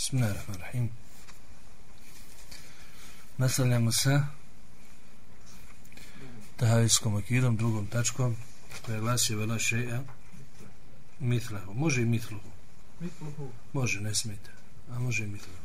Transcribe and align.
Bismillahirrahmanirrahim. 0.00 0.90
Nastavljamo 3.38 3.92
se 3.92 4.22
tahavijskom 6.56 7.16
akidom, 7.16 7.56
drugom 7.56 7.86
tačkom, 7.86 8.36
koja 8.86 9.00
glasi 9.00 9.34
vela 9.34 9.58
šeja 9.58 10.02
mitlahu. 11.18 11.74
Može 11.74 12.02
i 12.02 12.04
mitluhu. 12.04 12.48
Mitluhu. 13.00 13.50
Može, 13.72 14.00
ne 14.00 14.14
smijete. 14.14 14.50
A 14.92 14.98
može 14.98 15.24
i 15.24 15.26
mitluhu. 15.26 15.60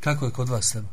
Kako 0.00 0.24
je 0.24 0.32
kod 0.32 0.48
vas 0.48 0.72
tema? 0.72 0.88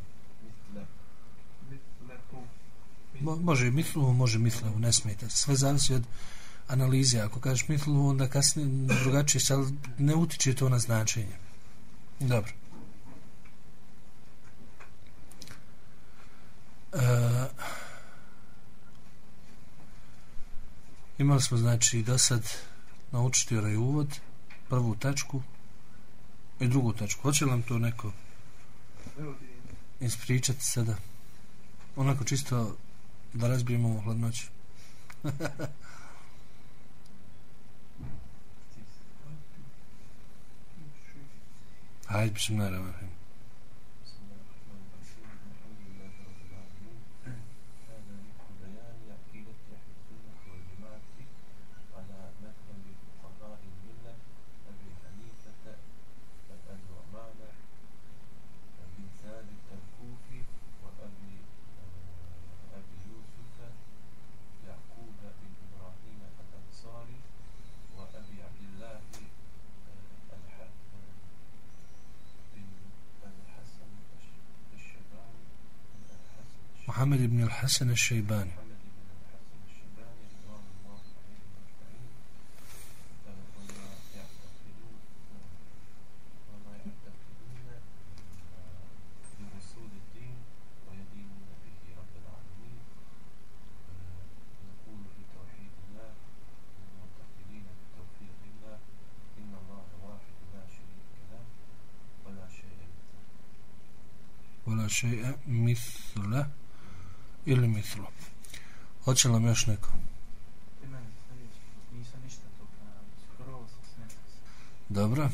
Mo, 3.20 3.36
može 3.36 3.68
i 3.68 3.72
mitluhu, 3.72 4.14
može 4.14 4.40
mitluhu, 4.40 4.80
ne 4.80 4.94
smijete. 4.94 5.30
Sve 5.30 5.56
zavisi 5.56 5.94
od 5.94 6.04
analize. 6.68 7.20
Ako 7.20 7.40
kažeš 7.40 7.68
mitluhu, 7.68 8.10
onda 8.10 8.30
kasnije 8.30 8.68
drugačije, 9.04 9.42
ali 9.50 9.74
ne 9.98 10.16
utiče 10.16 10.56
to 10.56 10.70
na 10.70 10.80
značenje. 10.80 11.38
Dobro. 12.20 12.61
E, 16.94 16.98
imali 21.18 21.42
smo 21.42 21.58
znači 21.58 22.04
do 22.04 22.18
sad 22.18 22.44
naučiti 23.12 23.58
onaj 23.58 23.76
uvod 23.76 24.20
prvu 24.70 24.96
tačku 24.96 25.42
i 26.60 26.68
drugu 26.68 26.94
tačku. 26.94 27.22
Hoće 27.22 27.46
li 27.46 27.52
nam 27.52 27.62
to 27.62 27.80
neko 27.80 28.12
ispričati 30.00 30.66
sada? 30.66 30.96
Onako 31.96 32.24
čisto 32.24 32.76
da 33.34 33.48
razbijemo 33.48 33.90
ovu 33.90 34.02
hladnoću. 34.02 34.48
Hajde 42.08 42.34
bišem 42.34 42.58
محمد 77.12 77.30
بن 77.30 77.44
الحسن 77.44 77.90
الشيباني. 77.90 78.52
شيء 104.92 105.36
مثله. 105.48 106.61
Ili 107.46 107.68
mitru. 107.68 108.04
Hoće 109.04 109.28
li 109.28 109.34
nam 109.34 109.46
još 109.46 109.66
neko? 109.66 109.90
Dobro. 114.90 115.30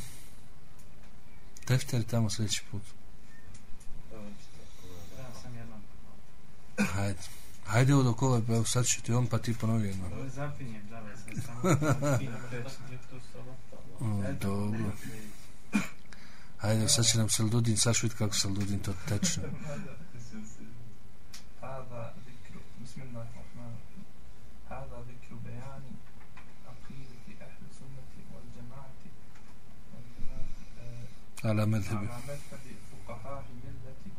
Tefter 1.66 2.04
tamo 2.04 2.30
sljedeći 2.30 2.64
put. 2.72 2.82
Hajde. 6.94 7.20
Hajde 7.66 7.96
od 7.96 8.08
okolo, 8.08 8.38
evo 8.38 8.66
sad 8.66 8.86
ću 8.86 9.02
ti 9.02 9.14
on 9.14 9.28
pa 9.28 9.38
ti 9.38 9.54
ponovi 9.54 9.88
jedno. 9.88 10.06
Zapinjem, 10.36 10.82
da, 10.90 11.02
Dobro. 14.42 14.92
Hajde, 16.58 16.90
sad 16.90 17.06
će 17.06 17.18
nam 17.18 17.30
Saldudin 17.30 17.78
sašvit 17.78 18.14
kako 18.14 18.36
Saldudin 18.36 18.80
to 18.80 18.94
teče. 19.10 19.42
على 31.46 31.66
مذهب. 31.66 31.98
على 31.98 32.24
مذهب 32.28 32.60
فقهاء 33.08 33.46
ملة 33.64 34.14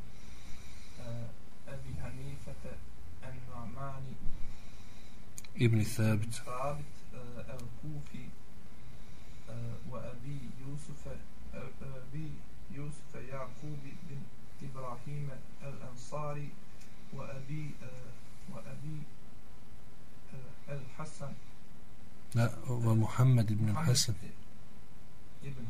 أبي 1.69 1.95
حنيفة 2.03 2.77
النعمان. 3.25 4.15
ابن 5.57 5.83
ثابت. 5.83 6.33
ثابت 6.33 6.85
الكوفي 7.39 8.29
وأبي 9.91 10.41
يوسف 10.61 11.17
أبي 11.83 12.33
يوسف 12.71 13.15
يعقوب 13.15 13.79
بن 14.09 14.23
إبراهيم 14.63 15.31
الأنصاري 15.63 16.51
وأبي 17.13 17.71
وأبي 18.55 18.99
الحسن. 20.69 21.33
لا 22.35 22.59
ومحمد 22.69 23.53
بن 23.53 23.69
الحسن. 23.69 24.15
ابن 25.45 25.65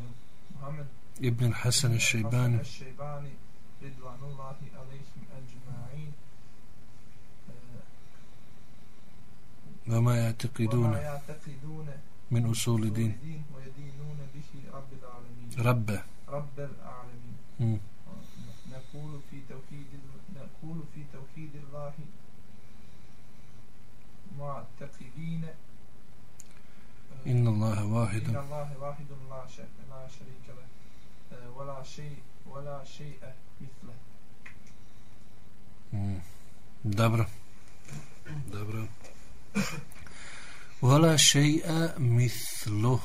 محمد. 0.57 0.87
ابن 1.23 1.47
الحسن 1.47 1.95
الشيباني. 1.95 2.61
الشيباني 2.61 3.31
رضوان 3.83 4.21
الله 4.23 4.57
عليهم 4.75 5.23
أجمعين. 5.39 6.13
وما 9.89 10.15
يعتقدون 10.17 10.85
وما 10.85 11.01
يعتقدون 11.01 11.89
من 12.31 12.51
أصول 12.51 12.83
الدين. 12.83 13.43
ويدينون 13.55 14.19
به 14.35 14.51
رب 14.73 14.93
العالمين. 15.03 15.49
رب. 15.59 15.89
رب 16.29 16.59
العالمين. 16.59 17.81
نقول 18.71 19.21
في 19.31 19.41
توحيد 19.49 19.87
نقول 20.37 20.83
في 20.95 21.05
توحيد 21.13 21.51
الله 21.57 21.95
معتقدين 24.40 25.46
إن 27.28 27.48
الله 27.48 27.86
واحد 27.86 28.24
إن 28.30 28.36
الله 28.36 28.78
واحد 28.80 29.06
لا 29.30 29.48
شريك 29.48 29.70
لا 29.90 30.08
شريك 30.08 30.46
له 30.58 31.50
ولا 31.58 31.84
شيء 31.84 32.18
ولا 32.48 32.84
شيء 32.84 33.20
مثله 33.62 33.96
مم. 35.94 36.20
dobro 36.86 37.26
dobro 38.52 38.88
ولا 40.82 41.18
شيء 41.18 41.66
مثله 42.00 43.00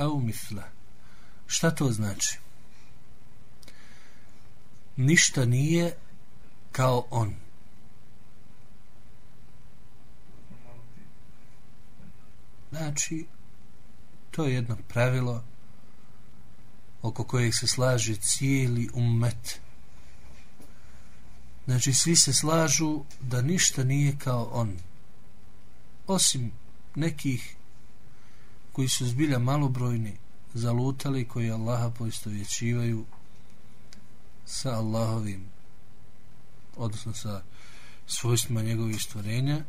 أو 0.00 0.18
مثله 0.20 0.64
šta 1.46 1.70
to 1.70 1.92
znači 1.92 2.38
ništa 4.96 5.44
nije 5.44 5.96
kao 6.72 7.06
on 7.10 7.34
Znači 12.77 13.25
to 14.31 14.45
je 14.45 14.53
jedno 14.53 14.77
pravilo 14.87 15.43
oko 17.01 17.23
kojeg 17.23 17.53
se 17.55 17.67
slaže 17.67 18.15
cijeli 18.15 18.89
ummet. 18.93 19.61
Znači 21.65 21.93
svi 21.93 22.15
se 22.15 22.33
slažu 22.33 23.03
da 23.21 23.41
ništa 23.41 23.83
nije 23.83 24.17
kao 24.17 24.49
on. 24.53 24.77
Osim 26.07 26.51
nekih 26.95 27.55
koji 28.73 28.89
su 28.89 29.05
zbilja 29.05 29.39
malobrojni 29.39 30.17
zalutali 30.53 31.27
koji 31.27 31.51
Allaha 31.51 31.89
poistovjećivaju 31.89 33.05
sa 34.45 34.69
Allahovim 34.69 35.49
odnosno 36.75 37.13
sa 37.13 37.41
svojstvima 38.07 38.61
njegovih 38.61 39.01
stvorenja 39.01 39.63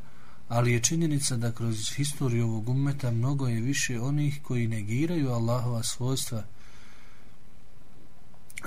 ali 0.47 0.73
je 0.73 0.79
činjenica 0.79 1.37
da 1.37 1.51
kroz 1.51 1.93
historiju 1.95 2.47
ovog 2.47 2.69
ummeta 2.69 3.11
mnogo 3.11 3.47
je 3.47 3.61
više 3.61 4.01
onih 4.01 4.39
koji 4.43 4.67
negiraju 4.67 5.31
Allahova 5.31 5.83
svojstva 5.83 6.43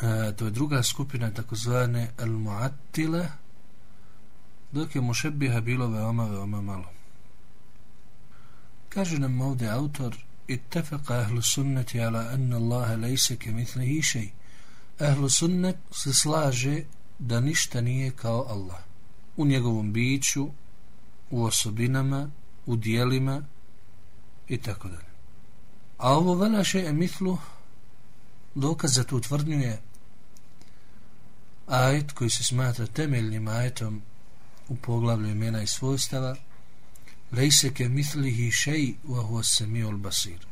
e, 0.03 0.33
to 0.37 0.45
je 0.45 0.51
druga 0.51 0.83
skupina 0.83 1.31
takozvane 1.31 2.11
al-mu'attile 2.19 3.27
dok 4.73 4.95
je 4.95 5.01
mušebiha 5.01 5.61
bilo 5.61 5.89
veoma 5.89 6.25
veoma 6.25 6.61
malo 6.61 6.91
kaže 8.89 9.19
nam 9.19 9.41
ovdje 9.41 9.69
autor 9.69 10.17
اتفق 10.51 11.13
أهل 11.13 11.37
السنة 11.39 11.87
على 11.95 12.35
أن 12.35 12.53
الله 12.53 12.95
ليس 12.95 13.33
كمثله 13.33 14.01
شيء 14.01 14.31
Ehlu 15.01 15.29
sunnet 15.29 15.77
se 15.93 16.15
slaže 16.15 16.85
da 17.19 17.41
ništa 17.41 17.81
nije 17.81 18.11
kao 18.11 18.47
Allah. 18.49 18.79
U 19.37 19.47
njegovom 19.47 19.93
biću, 19.93 20.49
u 21.32 21.44
osobinama, 21.44 22.30
u 22.66 22.76
dijelima 22.76 23.44
i 24.48 24.58
tako 24.58 24.88
dalje. 24.88 25.12
A 25.98 26.14
ovo 26.14 26.36
velaše 26.36 26.80
emitlu 26.80 27.38
dokaz 28.56 28.94
za 28.94 29.04
tu 29.04 29.20
tvrdnju 29.22 29.60
je 29.60 29.82
ajet 31.68 32.12
koji 32.12 32.30
se 32.30 32.44
smatra 32.44 32.88
temeljnim 32.88 33.48
ajetom 33.48 34.02
u 34.68 34.76
poglavlju 34.76 35.30
imena 35.30 35.62
i 35.62 35.68
svojstava 35.68 36.36
lejse 37.32 37.74
ke 37.74 37.90
mitlihi 37.90 38.52
šeji 38.52 38.96
wa 39.08 39.28
huwa 39.28 39.44
samiul 39.44 39.98
basir. 39.98 40.46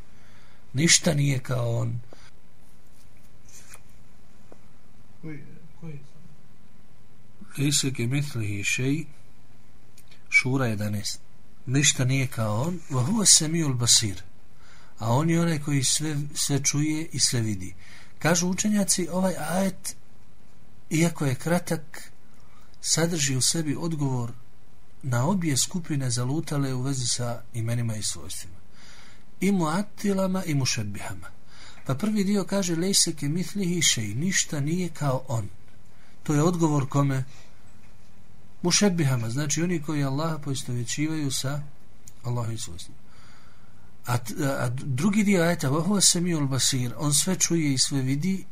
Ništa 0.74 1.14
nije 1.14 1.40
kao 1.40 1.78
on. 1.78 2.00
Lejse 7.58 7.94
ke 7.94 8.08
mitlihi 8.08 8.64
šeji 8.64 9.08
šura 10.30 10.66
11 10.66 11.18
ništa 11.66 12.06
nije 12.06 12.28
kao 12.28 12.62
on 12.62 12.80
wa 12.90 13.06
huwa 13.06 13.26
samiul 13.26 13.74
basir 13.74 14.22
a 14.98 15.12
on 15.14 15.30
je 15.30 15.42
onaj 15.42 15.60
koji 15.60 15.84
sve, 15.84 16.18
sve 16.34 16.64
čuje 16.64 17.10
i 17.12 17.20
sve 17.20 17.42
vidi 17.42 17.76
kažu 18.20 18.48
učenjaci 18.48 19.08
ovaj 19.12 19.36
ajet 19.38 19.96
iako 20.90 21.26
je 21.26 21.36
kratak 21.36 22.12
sadrži 22.82 23.36
u 23.36 23.42
sebi 23.42 23.76
odgovor 23.80 24.32
na 25.04 25.26
obje 25.26 25.58
skupine 25.58 26.10
zalutale 26.10 26.74
u 26.74 26.82
vezi 26.82 27.08
sa 27.08 27.42
imenima 27.54 27.96
i 27.96 28.04
svojstvima. 28.04 28.56
I 29.42 29.52
muatilama 29.52 30.44
i 30.44 30.54
mušebihama. 30.54 31.28
Pa 31.86 31.96
prvi 31.96 32.24
dio 32.24 32.44
kaže 32.44 32.76
lejseke 32.76 33.30
mitlihi 33.30 33.82
šej, 33.82 34.08
ništa 34.08 34.60
nije 34.60 34.90
kao 34.90 35.24
on. 35.28 35.50
To 36.24 36.34
je 36.34 36.44
odgovor 36.44 36.90
kome 36.90 37.24
mušebihama, 38.62 39.30
znači 39.30 39.64
oni 39.64 39.82
koji 39.82 40.04
Allaha 40.04 40.38
poistovećivaju 40.38 41.32
sa 41.32 41.62
Allahom 42.24 42.58
svojstvima. 42.58 43.00
A, 44.08 44.18
a 44.44 44.70
drugi 44.70 45.24
dio 45.24 45.44
ajta, 45.44 45.70
vahova 45.70 46.02
samiul 46.02 46.48
basir, 46.48 46.94
on 46.98 47.14
sve 47.14 47.36
čuje 47.36 47.74
i 47.74 47.78
sve 47.78 48.02
vidi, 48.02 48.46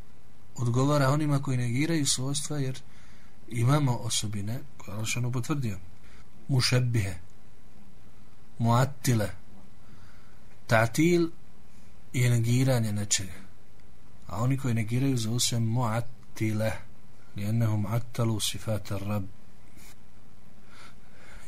odgovara 0.56 1.10
onima 1.10 1.42
koji 1.42 1.56
negiraju 1.56 2.06
svojstva, 2.06 2.58
jer 2.58 2.78
imamo 3.48 3.92
osobine 3.92 4.60
koje 4.78 4.94
je 4.94 4.98
Alšanu 4.98 5.32
potvrdio. 5.32 5.78
Mušebihe, 6.48 7.14
muattile 8.58 9.30
ta'til 10.68 11.30
je 12.12 12.30
negiranje 12.30 12.92
nečega. 12.92 13.32
A 14.26 14.42
oni 14.42 14.58
koji 14.58 14.74
negiraju 14.74 15.16
zovu 15.16 15.40
se 15.40 15.60
muattile 15.60 16.72
lijennehum 17.36 17.86
attalu 17.86 18.40
sifata 18.40 18.98
rabb, 18.98 19.26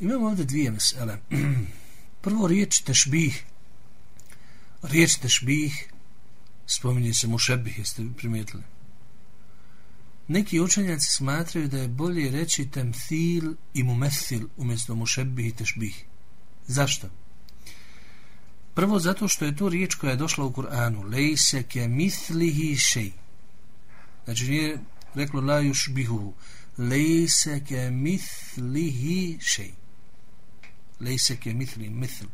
imamo 0.00 0.26
ovdje 0.26 0.44
dvije 0.44 0.70
mesele 0.70 1.18
prvo 2.24 2.46
riječ 2.46 2.80
tešbih 2.80 3.44
riječ 4.82 5.16
tešbih 5.16 5.92
spominje 6.66 7.14
se 7.14 7.26
mušebih 7.26 7.78
jeste 7.78 8.02
primijetili 8.16 8.62
Neki 10.30 10.60
učenjaci 10.60 11.06
smatraju 11.10 11.68
da 11.68 11.78
je 11.78 11.88
bolje 11.88 12.30
reći 12.30 12.66
temthil 12.70 13.54
i 13.74 13.82
mumethil 13.82 14.46
umjesto 14.56 14.94
mušebih 14.94 15.46
i 15.46 15.52
tešbih. 15.52 16.04
Zašto? 16.66 17.08
Prvo 18.74 18.98
zato 18.98 19.28
što 19.28 19.44
je 19.44 19.56
to 19.56 19.68
riječ 19.68 19.94
koja 19.94 20.10
je 20.10 20.16
došla 20.16 20.44
u 20.44 20.52
Kur'anu. 20.52 21.10
Lejse 21.12 21.62
ke 21.62 21.88
mithlihi 21.88 22.76
šej. 22.76 23.12
Znači 24.24 24.48
nije 24.48 24.78
reklo 25.14 25.40
la 25.40 25.58
juš 25.58 25.88
bihuhu. 25.88 26.34
Lejse 26.78 27.64
ke 27.68 27.90
mithlihi 27.90 29.38
šej. 29.40 29.70
Lejse 31.00 31.36
ke 31.36 31.54
mithli 31.54 31.90
mithl. 31.90 32.26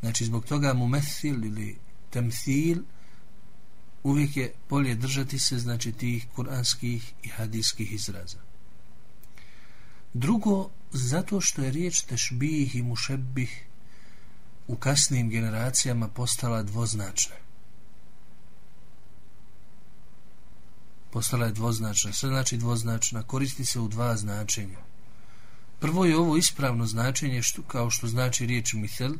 Znači 0.00 0.24
zbog 0.24 0.44
toga 0.44 0.74
mu 0.74 0.88
mesil 0.88 1.44
ili 1.44 1.78
temthil 2.10 2.82
uvijek 4.02 4.36
je 4.36 4.52
bolje 4.68 4.94
držati 4.94 5.38
se 5.38 5.58
znači 5.58 5.92
tih 5.92 6.26
kuranskih 6.34 7.12
i 7.22 7.28
hadijskih 7.28 7.92
izraza. 7.92 8.38
Drugo, 10.14 10.70
zato 10.92 11.40
što 11.40 11.62
je 11.62 11.70
riječ 11.70 12.00
tešbih 12.00 12.74
i 12.74 12.82
mušebih 12.82 13.64
u 14.66 14.76
kasnim 14.76 15.30
generacijama 15.30 16.08
postala 16.08 16.62
dvoznačna. 16.62 17.36
Postala 21.10 21.46
je 21.46 21.52
dvoznačna. 21.52 22.12
Sve 22.12 22.28
znači 22.28 22.56
dvoznačna. 22.56 23.22
Koristi 23.22 23.64
se 23.64 23.80
u 23.80 23.88
dva 23.88 24.16
značenja. 24.16 24.78
Prvo 25.84 26.04
je 26.04 26.16
ovo 26.16 26.36
ispravno 26.36 26.86
značenje 26.86 27.42
što, 27.42 27.62
kao 27.62 27.90
što 27.90 28.06
znači 28.06 28.46
riječ 28.46 28.72
mithel, 28.72 29.14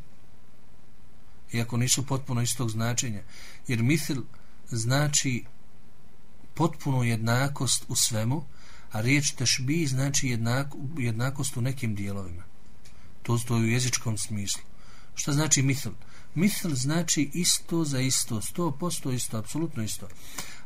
iako 1.53 1.77
nisu 1.77 2.07
potpuno 2.07 2.43
istog 2.43 2.71
značenja. 2.71 3.23
Jer 3.69 3.83
mithel 3.83 4.23
znači 4.71 5.45
potpunu 6.55 7.05
jednakost 7.05 7.85
u 7.89 7.97
svemu, 7.97 8.45
a 8.93 9.01
riječ 9.01 9.31
tešbi 9.31 9.87
znači 9.87 10.29
jednako, 10.29 10.79
jednakost 10.99 11.57
u 11.57 11.61
nekim 11.61 11.95
dijelovima. 11.95 12.45
To 13.23 13.39
stoji 13.39 13.63
u 13.63 13.69
jezičkom 13.69 14.19
smislu. 14.19 14.63
Šta 15.15 15.33
znači 15.33 15.63
mithel? 15.63 15.93
Mithl 16.35 16.75
znači 16.75 17.31
isto 17.35 17.85
za 17.85 18.01
isto, 18.01 18.43
sto 18.43 18.71
posto 18.71 19.11
isto, 19.11 19.39
apsolutno 19.39 19.83
isto. 19.83 20.09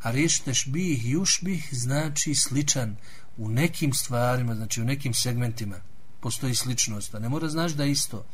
A 0.03 0.11
riječ 0.11 0.41
tešbih, 0.41 1.11
jušbih 1.11 1.69
znači 1.73 2.35
sličan 2.35 2.97
u 3.37 3.49
nekim 3.49 3.93
stvarima, 3.93 4.55
znači 4.55 4.83
u 4.83 4.85
nekim 4.85 5.15
segmentima. 5.15 5.88
Postoji 6.21 6.55
sličnost, 6.55 7.15
a 7.15 7.19
ne 7.19 7.29
mora 7.29 7.49
znači 7.49 7.75
da 7.75 7.85
isto. 7.85 8.25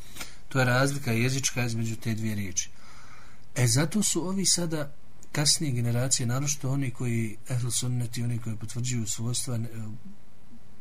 To 0.49 0.59
je 0.59 0.65
razlika 0.65 1.13
jezička 1.13 1.65
između 1.65 1.97
te 1.97 2.15
dvije 2.15 2.35
riječi. 2.35 2.71
E 3.55 3.67
zato 3.67 4.03
su 4.03 4.29
ovi 4.29 4.47
sada 4.47 4.93
kasnije 5.33 5.73
generacije, 5.73 6.27
naročito 6.27 6.71
oni 6.71 6.91
koji 6.91 7.37
ehl 7.49 7.69
sunneti, 7.69 8.23
oni 8.23 8.39
koji 8.39 8.57
potvrđuju 8.57 9.07
svojstva, 9.07 9.59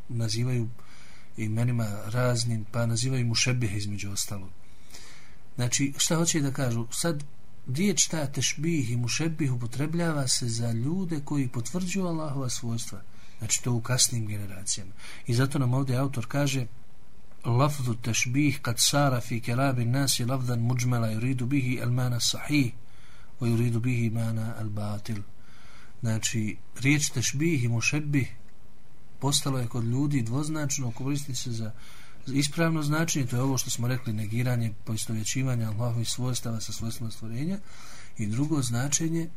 nazivaju 0.10 0.70
imenima 1.38 1.88
raznim, 2.06 2.66
pa 2.72 2.86
nazivaju 2.86 3.26
mu 3.26 3.36
šebih 3.36 3.76
između 3.76 4.12
ostalo. 4.12 4.50
Znači, 5.56 5.94
šta 5.98 6.16
hoće 6.16 6.42
da 6.42 6.52
kažu? 6.52 6.88
Sad, 6.92 7.24
riječ 7.68 8.08
ta 8.08 8.26
tešbih 8.28 8.92
i 8.92 8.98
mušebih 8.98 9.54
upotrebljava 9.54 10.28
se 10.28 10.48
za 10.48 10.72
ljude 10.72 11.22
koji 11.26 11.48
potvrđuju 11.48 12.06
Allahova 12.06 12.50
svojstva. 12.50 13.02
Znači, 13.38 13.64
to 13.64 13.74
u 13.74 13.82
kasnim 13.82 14.28
generacijama. 14.28 14.92
I 15.28 15.34
zato 15.34 15.60
nam 15.60 15.74
ovdje 15.74 15.98
autor 15.98 16.26
kaže 16.28 16.68
lafzu 17.46 17.96
tešbih 17.96 18.60
kad 18.62 18.76
sara 18.80 19.22
fi 19.22 19.40
kelabi 19.40 19.86
nasi 19.86 20.26
lafzan 20.26 20.60
muđmela 20.60 21.12
i 21.12 21.36
bihi 21.36 21.80
el 21.82 21.92
mana 21.92 22.20
sahih 22.20 22.74
wa 23.40 23.48
yuridu 23.48 23.80
bihi 23.80 24.10
mana 24.10 24.56
al 24.60 24.70
batil 24.70 25.22
znači 26.02 26.58
riječ 26.82 27.10
tešbih 27.10 27.64
i 27.64 27.68
mušebih 27.68 28.36
postalo 29.20 29.60
je 29.60 29.68
kod 29.68 29.84
ljudi 29.84 30.22
dvoznačno 30.22 30.92
koristi 30.92 31.36
se 31.36 31.52
za 31.52 31.72
ispravno 32.28 32.84
značenje 32.84 33.26
to 33.26 33.36
je 33.36 33.42
ovo 33.42 33.58
što 33.58 33.70
smo 33.70 33.88
rekli 33.88 34.14
negiranje 34.14 34.74
poistovjećivanja 34.84 35.70
Allahovih 35.70 36.10
svojstava 36.10 36.62
sa 36.62 36.72
svojstvima 36.72 37.12
stvorenja 37.12 37.60
i 38.18 38.28
drugo 38.28 38.62
značenje 38.62 39.30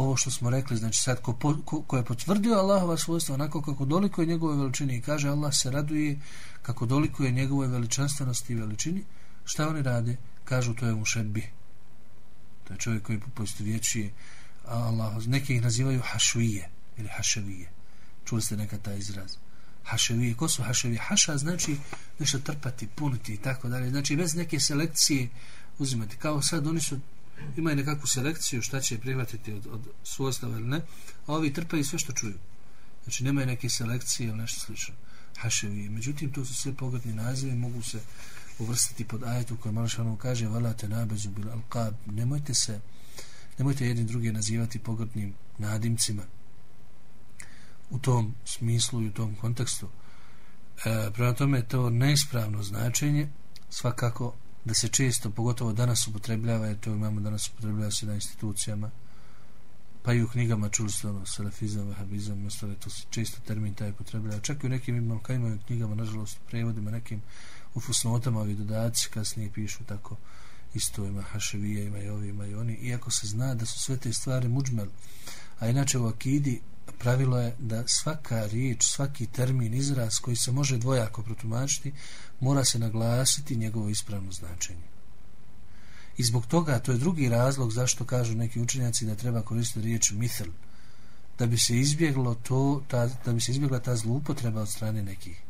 ovo 0.00 0.16
što 0.16 0.30
smo 0.30 0.50
rekli 0.50 0.76
znači 0.76 1.02
sad 1.02 1.20
ko, 1.22 1.60
ko, 1.64 1.82
ko 1.82 1.96
je 1.96 2.04
potvrdio 2.04 2.54
Allahova 2.54 2.96
svojstva 2.96 3.34
onako 3.34 3.62
kako 3.62 3.84
doliko 3.84 4.22
je 4.22 4.26
njegove 4.26 4.56
veličine 4.56 4.96
i 4.96 5.00
kaže 5.00 5.28
Allah 5.28 5.54
se 5.54 5.70
raduje 5.70 6.20
kako 6.62 6.86
doliko 6.86 7.24
je 7.24 7.30
njegove 7.30 7.68
veličanstvenosti 7.68 8.52
i 8.52 8.56
veličini 8.56 9.04
šta 9.44 9.68
oni 9.68 9.82
rade? 9.82 10.16
Kažu 10.44 10.74
to 10.74 10.86
je 10.86 10.94
mušebih 10.94 11.50
to 12.66 12.74
je 12.74 12.78
čovjek 12.78 13.02
koji 13.02 13.20
posto 13.34 13.64
vječuje 13.64 14.12
Allah, 14.66 15.26
neki 15.26 15.54
ih 15.54 15.62
nazivaju 15.62 16.00
hašvije 16.04 16.70
ili 16.96 17.08
haševije. 17.08 17.70
Čuli 18.24 18.42
ste 18.42 18.56
nekad 18.56 18.82
taj 18.82 18.98
izraz? 18.98 19.36
Haševije, 19.84 20.34
ko 20.34 20.48
su 20.48 20.62
haševije? 20.62 21.00
haša 21.00 21.36
znači 21.36 21.76
nešto 22.18 22.38
trpati, 22.38 22.86
puniti 22.86 23.34
i 23.34 23.36
tako 23.36 23.68
dalje. 23.68 23.90
Znači 23.90 24.16
bez 24.16 24.34
neke 24.34 24.60
selekcije 24.60 25.28
uzimati, 25.78 26.16
kao 26.16 26.42
sad 26.42 26.66
oni 26.66 26.80
su 26.80 26.98
imaju 27.56 27.76
nekakvu 27.76 28.06
selekciju 28.06 28.62
šta 28.62 28.80
će 28.80 28.98
prihvatiti 28.98 29.52
od, 29.52 29.66
od 29.66 29.80
svojstava 30.04 30.56
ili 30.56 30.68
ne 30.68 30.76
a 31.26 31.34
ovi 31.34 31.52
trpaju 31.52 31.84
sve 31.84 31.98
što 31.98 32.12
čuju. 32.12 32.38
Znači 33.04 33.24
nemaju 33.24 33.46
neke 33.46 33.68
selekcije 33.68 34.28
ili 34.28 34.38
nešto 34.38 34.60
slično. 34.60 34.94
Haševi. 35.36 35.88
međutim 35.88 36.32
to 36.32 36.44
su 36.44 36.54
sve 36.54 36.72
pogodni 36.72 37.12
nazive 37.12 37.54
mogu 37.54 37.82
se 37.82 38.00
uvrstiti 38.58 39.04
pod 39.04 39.22
ajetu 39.24 39.56
koji 39.56 39.74
Malšanu 39.74 40.16
kaže 40.16 40.48
valate 40.48 40.88
nabezu 40.88 41.30
bil 41.30 41.48
alqab. 41.48 41.92
Nemojte 42.06 42.54
se 42.54 42.80
nemojte 43.58 43.86
jedni 43.86 44.04
drugi 44.04 44.32
nazivati 44.32 44.78
pogrdnim 44.78 45.34
nadimcima 45.58 46.22
u 47.90 47.98
tom 47.98 48.34
smislu 48.44 49.02
i 49.02 49.08
u 49.08 49.12
tom 49.12 49.34
kontekstu. 49.34 49.88
E, 50.84 51.10
prema 51.14 51.34
tome 51.34 51.62
to 51.62 51.90
neispravno 51.90 52.62
značenje 52.62 53.28
svakako 53.70 54.34
da 54.66 54.74
se 54.74 54.88
često 54.88 55.30
pogotovo 55.30 55.72
danas 55.72 56.06
upotrebljava 56.08 56.66
jer 56.66 56.78
to 56.80 56.90
imamo 56.90 57.20
danas 57.20 57.48
upotrebljava 57.48 57.90
se 57.90 58.06
na 58.06 58.14
institucijama 58.14 58.90
pa 60.02 60.12
i 60.12 60.22
u 60.22 60.28
knjigama 60.28 60.68
čuli 60.68 60.92
ste 60.92 61.08
ono 61.08 61.26
salafizam, 61.26 61.88
vahabizam, 61.88 62.46
ostale, 62.46 62.74
to 62.74 62.90
se 62.90 63.02
često 63.10 63.40
termin 63.46 63.74
taj 63.74 63.90
upotrebljava. 63.90 64.40
Čak 64.40 64.64
i 64.64 64.66
u 64.66 64.70
nekim 64.70 64.96
imam 64.96 65.20
imaju 65.28 65.58
knjigama, 65.66 65.94
nažalost, 65.94 66.38
prevodima, 66.46 66.90
nekim 66.90 67.22
u 67.74 67.80
fusnotama, 67.80 68.40
ovi 68.40 68.54
dodaci 68.54 69.08
kasnije 69.10 69.50
pišu 69.52 69.84
tako 69.84 70.16
isto 70.74 71.04
ima 71.04 71.22
haševija, 71.22 71.84
ima 71.84 71.98
i 71.98 72.08
ovi, 72.08 72.28
ima 72.28 72.46
i 72.46 72.54
oni, 72.54 72.74
iako 72.74 73.10
se 73.10 73.26
zna 73.26 73.54
da 73.54 73.66
su 73.66 73.78
sve 73.78 73.96
te 73.96 74.12
stvari 74.12 74.48
muđmel, 74.48 74.88
a 75.58 75.68
inače 75.68 75.98
u 75.98 76.06
akidi 76.06 76.60
pravilo 76.98 77.38
je 77.38 77.54
da 77.58 77.86
svaka 77.86 78.46
riječ, 78.46 78.84
svaki 78.84 79.26
termin, 79.26 79.74
izraz 79.74 80.18
koji 80.18 80.36
se 80.36 80.52
može 80.52 80.78
dvojako 80.78 81.22
protumačiti, 81.22 81.92
mora 82.40 82.64
se 82.64 82.78
naglasiti 82.78 83.56
njegovo 83.56 83.88
ispravno 83.88 84.32
značenje. 84.32 84.86
I 86.16 86.24
zbog 86.24 86.46
toga, 86.46 86.78
to 86.78 86.92
je 86.92 86.98
drugi 86.98 87.28
razlog 87.28 87.72
zašto 87.72 88.04
kažu 88.04 88.34
neki 88.34 88.60
učenjaci 88.60 89.06
da 89.06 89.14
treba 89.14 89.42
koristiti 89.42 89.86
riječ 89.86 90.10
mithl, 90.10 90.50
da 91.38 91.46
bi 91.46 91.58
se 91.58 91.78
izbjeglo 91.78 92.34
to, 92.34 92.82
ta, 92.88 93.08
da 93.24 93.32
bi 93.32 93.40
se 93.40 93.52
izbjegla 93.52 93.80
ta 93.80 93.96
zloupotreba 93.96 94.60
od 94.60 94.68
strane 94.68 95.02
nekih. 95.02 95.42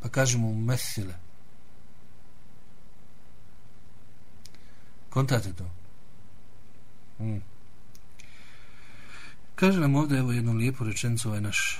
Pa 0.00 0.08
kažemo 0.08 0.54
methile. 0.54 1.14
Kontate 5.10 5.52
to. 5.52 5.70
Mm. 7.24 7.51
Kaže 9.62 9.80
nam 9.80 9.94
ovdje 9.94 10.18
evo 10.18 10.32
jednu 10.32 10.52
lijepu 10.52 10.84
rečenicu 10.84 11.28
ovaj 11.28 11.40
naš 11.40 11.78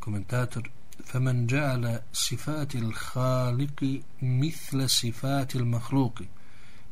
komentator. 0.00 0.68
فمن 1.10 1.46
جعل 1.46 2.00
صفات 2.12 2.74
الخالق 2.74 4.00
مثل 4.22 4.90
صفات 4.90 5.56
المخلوق 5.56 6.22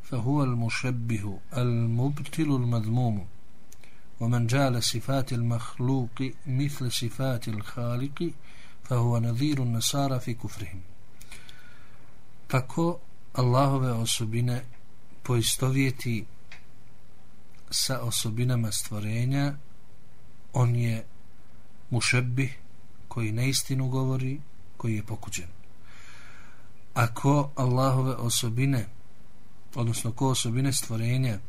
فهو 0.03 0.43
المشبه 0.43 1.39
المبتل 1.57 2.49
المذموم 2.51 3.25
ومن 4.19 4.47
جعل 4.47 4.83
صفات 4.83 5.33
المخلوق 5.33 6.31
مثل 6.47 6.91
صفات 6.91 7.47
الخالق 7.47 8.31
فهو 8.83 9.19
نذير 9.19 9.63
النصارى 9.63 10.19
في 10.19 10.33
كفرهم 10.33 10.81
tako 12.47 12.99
Allahove 13.33 13.91
osobine 13.91 14.63
poistovjeti 15.23 16.25
sa 17.69 17.99
osobinama 17.99 18.71
stvorenja 18.71 19.53
on 20.53 20.75
je 20.75 21.05
mušebih 21.89 22.57
koji 23.07 23.31
neistinu 23.31 23.87
govori 23.87 24.39
koji 24.77 24.95
je 24.95 25.03
pokuđen. 25.03 25.47
Ako 26.93 27.51
Allahove 27.55 28.15
osobine 28.15 28.85
odnosno 29.75 30.11
ko 30.11 30.27
osobine 30.29 30.73
stvorenja 30.73 31.39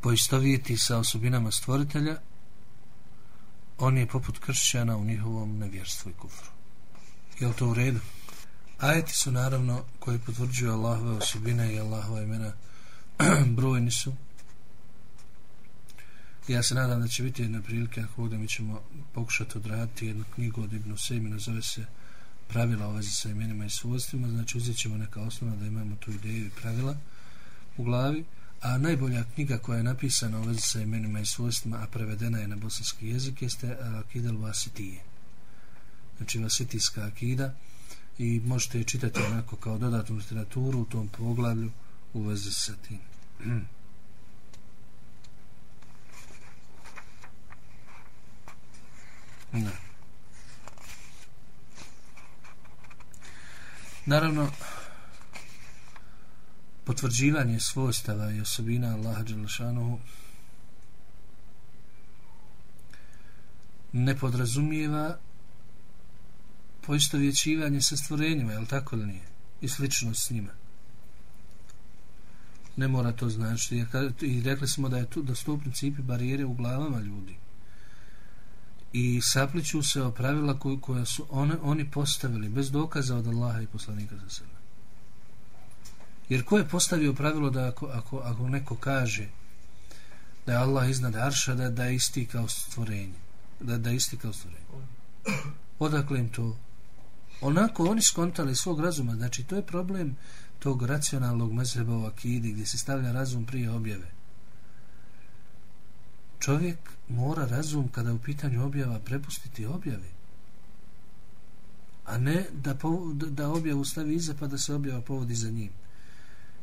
poistovijeti 0.00 0.78
sa 0.78 0.98
osobinama 0.98 1.50
stvoritelja 1.50 2.16
on 3.78 3.98
je 3.98 4.06
poput 4.06 4.38
kršćana 4.38 4.96
u 4.96 5.04
njihovom 5.04 5.58
nevjerstvu 5.58 6.10
i 6.10 6.14
kufru. 6.14 6.50
Je 7.40 7.46
li 7.46 7.54
to 7.54 7.68
u 7.68 7.74
redu? 7.74 8.00
ajeti 8.78 9.12
su 9.12 9.32
naravno 9.32 9.84
koji 9.98 10.18
potvrđuju 10.18 10.72
Allahove 10.72 11.10
osobine 11.10 11.74
i 11.74 11.80
Allahove 11.80 12.22
imena 12.22 12.52
brojni 13.56 13.90
su 13.90 14.12
ja 16.48 16.62
se 16.62 16.74
nadam 16.74 17.00
da 17.00 17.08
će 17.08 17.22
biti 17.22 17.42
jedna 17.42 17.62
prilika 17.62 18.00
ako 18.00 18.22
ovdje 18.22 18.38
mi 18.38 18.48
ćemo 18.48 18.82
pokušati 19.12 19.58
odraditi 19.58 20.06
jednu 20.06 20.24
knjigu 20.34 20.62
od 20.62 20.72
Ibnu 20.72 20.96
Sejmina 20.96 21.38
zove 21.38 21.62
se 21.62 21.84
pravila 22.48 22.88
u 22.88 22.92
vezi 22.92 23.10
sa 23.10 23.30
imenima 23.30 23.64
i 23.64 23.70
svojstvima, 23.70 24.28
znači 24.28 24.58
uzet 24.58 24.76
ćemo 24.76 24.96
neka 24.96 25.20
osnova 25.20 25.56
da 25.56 25.66
imamo 25.66 25.96
tu 25.96 26.10
ideju 26.10 26.46
i 26.46 26.50
pravila 26.50 26.96
u 27.76 27.84
glavi, 27.84 28.24
a 28.60 28.78
najbolja 28.78 29.24
knjiga 29.34 29.58
koja 29.58 29.76
je 29.76 29.82
napisana 29.82 30.40
u 30.40 30.42
vezi 30.42 30.60
sa 30.60 30.80
imenima 30.80 31.20
i 31.20 31.26
svojstvima, 31.26 31.76
a 31.82 31.86
prevedena 31.86 32.38
je 32.38 32.48
na 32.48 32.56
bosanski 32.56 33.08
jezik, 33.08 33.42
jeste 33.42 33.76
Akidel 33.80 34.36
Vasitije. 34.36 35.00
Znači 36.16 36.38
Vasitijska 36.38 37.04
akida 37.04 37.54
i 38.18 38.40
možete 38.44 38.78
je 38.78 38.84
čitati 38.84 39.20
onako 39.20 39.56
kao 39.56 39.78
dodatnu 39.78 40.16
literaturu 40.16 40.80
u 40.80 40.84
tom 40.84 41.08
poglavlju 41.08 41.70
u 42.14 42.22
vezi 42.22 42.52
sa 42.52 42.72
tim. 42.88 43.00
Da. 49.52 49.70
Naravno, 54.06 54.50
potvrđivanje 56.84 57.60
svojstava 57.60 58.32
i 58.32 58.40
osobina 58.40 58.94
Allaha 58.94 59.22
Đelešanohu 59.22 59.98
ne 63.92 64.16
podrazumijeva 64.16 65.18
poistovjećivanje 66.80 67.82
sa 67.82 67.96
stvorenjima, 67.96 68.52
je 68.52 68.58
li 68.58 68.66
tako 68.66 68.96
ili 68.96 69.06
nije? 69.06 69.28
I 69.60 69.68
slično 69.68 70.14
s 70.14 70.30
njima. 70.30 70.52
Ne 72.76 72.88
mora 72.88 73.12
to 73.12 73.28
značiti. 73.28 73.84
I 74.20 74.42
rekli 74.42 74.68
smo 74.68 74.88
da 74.88 74.98
je 74.98 75.10
tu, 75.10 75.22
da 75.22 75.34
su 75.34 75.44
to 75.44 75.58
principi 75.58 76.02
barijere 76.02 76.44
u 76.44 76.54
glavama 76.54 77.00
ljudi 77.00 77.36
i 78.92 79.20
sapliću 79.22 79.82
se 79.82 80.02
o 80.02 80.10
pravila 80.10 80.58
koje, 80.58 80.80
koje 80.80 81.06
su 81.06 81.26
one, 81.30 81.56
oni 81.62 81.90
postavili 81.90 82.48
bez 82.48 82.70
dokaza 82.70 83.16
od 83.16 83.26
Allaha 83.26 83.60
i 83.60 83.66
poslanika 83.66 84.16
za 84.16 84.30
sebe. 84.30 84.50
Jer 86.28 86.44
ko 86.44 86.58
je 86.58 86.68
postavio 86.68 87.12
pravilo 87.12 87.50
da 87.50 87.68
ako, 87.68 87.86
ako, 87.86 88.18
ako 88.18 88.48
neko 88.48 88.76
kaže 88.76 89.28
da 90.46 90.52
je 90.52 90.58
Allah 90.58 90.90
iznad 90.90 91.16
Arša, 91.16 91.54
da, 91.54 91.70
da 91.70 91.84
je 91.84 91.94
isti 91.94 92.26
kao 92.26 92.48
stvorenje. 92.48 93.18
Da, 93.60 93.78
da 93.78 93.90
je 93.90 93.96
isti 93.96 94.16
kao 94.16 94.32
stvorenje. 94.32 94.64
Odakle 95.78 96.18
im 96.20 96.28
to? 96.28 96.56
Onako 97.40 97.84
oni 97.84 98.02
skontali 98.02 98.56
svog 98.56 98.80
razuma. 98.80 99.14
Znači, 99.14 99.44
to 99.44 99.56
je 99.56 99.66
problem 99.66 100.16
tog 100.58 100.82
racionalnog 100.82 101.52
mezheba 101.52 101.96
u 101.96 102.04
akidi 102.04 102.52
gdje 102.52 102.66
se 102.66 102.78
stavlja 102.78 103.12
razum 103.12 103.46
prije 103.46 103.70
objave 103.70 104.17
čovjek 106.48 106.78
mora 107.08 107.46
razum 107.46 107.88
kada 107.88 108.14
u 108.14 108.18
pitanju 108.18 108.64
objava 108.64 108.98
prepustiti 108.98 109.66
objavi 109.66 110.10
a 112.08 112.18
ne 112.18 112.46
da, 112.52 112.74
po, 112.74 113.12
da 113.12 113.50
objavu 113.50 113.84
stavi 113.84 114.14
iza 114.14 114.34
pa 114.40 114.46
da 114.46 114.58
se 114.58 114.74
objava 114.74 115.00
povodi 115.00 115.34
za 115.34 115.50
njim. 115.50 115.70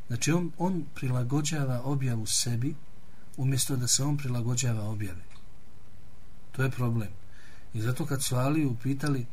Znači 0.06 0.32
on, 0.32 0.50
on 0.58 0.84
prilagođava 0.94 1.82
objavu 1.84 2.26
sebi 2.26 2.74
umjesto 3.36 3.76
da 3.76 3.86
se 3.86 4.02
on 4.02 4.16
prilagođava 4.16 4.88
objavi. 4.88 5.22
To 6.52 6.62
je 6.62 6.70
problem. 6.70 7.08
I 7.74 7.80
zato 7.80 8.06
kad 8.06 8.22
su 8.22 8.36
Aliju 8.36 8.76
pitali 8.82 9.26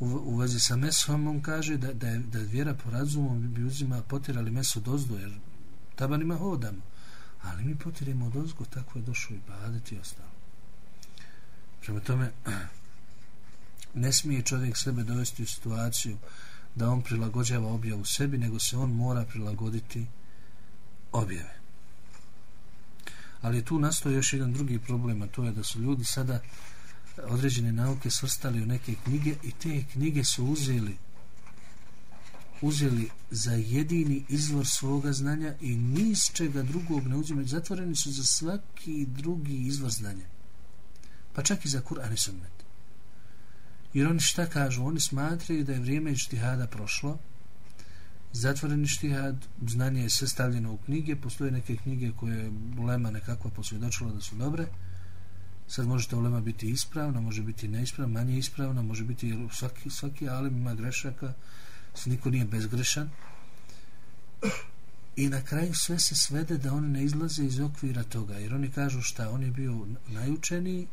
u, 0.00 0.06
u 0.06 0.36
vezi 0.36 0.60
sa 0.60 0.76
mesom 0.76 1.26
on 1.26 1.42
kaže 1.42 1.76
da, 1.76 1.92
da, 1.92 2.08
je, 2.08 2.18
da 2.18 2.38
vjera 2.38 2.74
po 2.74 2.90
razumu 2.90 3.48
bi 3.48 3.64
uzima 3.64 4.02
potirali 4.02 4.50
meso 4.50 4.80
dozdo 4.80 5.18
jer 5.18 5.32
tabanima 5.94 6.36
hodamo 6.36 6.93
ali 7.44 7.64
mi 7.64 7.78
potiremo 7.78 8.26
od 8.26 8.36
ozgo 8.36 8.64
tako 8.64 8.98
je 8.98 9.02
došao 9.02 9.36
i 9.36 9.40
badet 9.48 9.92
i 9.92 9.98
ostalo. 9.98 10.30
Prema 11.80 12.00
tome 12.00 12.32
ne 14.04 14.12
smije 14.12 14.42
čovjek 14.42 14.76
sebe 14.76 15.02
dovesti 15.02 15.42
u 15.42 15.46
situaciju 15.46 16.18
da 16.74 16.90
on 16.90 17.02
prilagođava 17.02 17.72
objavu 17.72 18.04
sebi 18.04 18.38
nego 18.38 18.58
se 18.58 18.76
on 18.76 18.90
mora 18.90 19.24
prilagoditi 19.24 20.06
objave. 21.12 21.54
Ali 23.40 23.64
tu 23.64 23.78
nastoji 23.78 24.14
još 24.14 24.32
jedan 24.32 24.52
drugi 24.52 24.78
problem 24.78 25.22
a 25.22 25.26
to 25.26 25.44
je 25.44 25.52
da 25.52 25.64
su 25.64 25.80
ljudi 25.80 26.04
sada 26.04 26.40
određene 27.22 27.72
nauke 27.72 28.10
svrstali 28.10 28.62
u 28.62 28.66
neke 28.66 28.94
knjige 29.04 29.34
i 29.42 29.52
te 29.52 29.84
knjige 29.92 30.24
su 30.24 30.44
uzeli 30.44 30.96
uzeli 32.64 33.10
za 33.30 33.52
jedini 33.52 34.24
izvor 34.28 34.66
svoga 34.66 35.12
znanja 35.12 35.54
i 35.60 35.76
niz 35.76 36.30
čega 36.32 36.62
drugog 36.62 37.06
ne 37.06 37.16
uzimaju. 37.16 37.46
Zatvoreni 37.46 37.96
su 37.96 38.12
za 38.12 38.24
svaki 38.24 39.06
drugi 39.06 39.56
izvor 39.56 39.90
znanja. 39.90 40.26
Pa 41.32 41.42
čak 41.42 41.64
i 41.64 41.68
za 41.68 41.80
Kur'an 41.80 42.12
i 42.12 42.16
Sunnet. 42.16 42.64
Jer 43.94 44.08
oni 44.08 44.20
šta 44.20 44.46
kažu? 44.46 44.84
Oni 44.84 45.00
smatraju 45.00 45.64
da 45.64 45.72
je 45.72 45.80
vrijeme 45.80 46.16
štihada 46.16 46.66
prošlo. 46.66 47.18
Zatvoreni 48.32 48.86
štihad, 48.86 49.46
znanje 49.66 50.02
je 50.02 50.10
sve 50.10 50.28
stavljeno 50.28 50.72
u 50.72 50.78
knjige. 50.78 51.16
Postoje 51.16 51.50
neke 51.50 51.76
knjige 51.76 52.12
koje 52.16 52.38
je 52.38 52.52
ulema 52.78 53.10
nekakva 53.10 53.50
posvjedočila 53.50 54.12
da 54.12 54.20
su 54.20 54.36
dobre. 54.36 54.66
Sad 55.68 55.86
možete 55.86 56.16
ulema 56.16 56.40
biti 56.40 56.70
ispravna, 56.70 57.20
može 57.20 57.42
biti 57.42 57.68
neispravna, 57.68 58.20
manje 58.20 58.38
ispravna, 58.38 58.82
može 58.82 59.04
biti 59.04 59.48
svaki, 59.52 59.90
svaki 59.90 60.28
alim 60.28 60.56
ima 60.56 60.74
grešaka 60.74 61.34
Znači, 61.94 62.10
niko 62.10 62.30
nije 62.30 62.44
bezgrešan 62.44 63.10
i 65.16 65.28
na 65.28 65.42
kraju 65.42 65.74
sve 65.74 65.98
se 65.98 66.14
svede 66.14 66.58
da 66.58 66.74
oni 66.74 66.88
ne 66.88 67.04
izlaze 67.04 67.44
iz 67.44 67.60
okvira 67.60 68.02
toga 68.02 68.34
jer 68.34 68.54
oni 68.54 68.70
kažu 68.70 69.02
šta, 69.02 69.30
on 69.30 69.42
je 69.42 69.50
bio 69.50 69.86
najučeniji 70.08 70.86